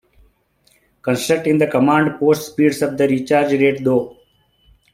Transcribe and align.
Constructing 1.03 1.59
the 1.59 1.67
Command 1.67 2.17
post 2.19 2.53
speeds 2.53 2.81
up 2.81 2.97
the 2.97 3.07
recharge 3.07 3.51
rate 3.51 3.83
though. 3.83 4.17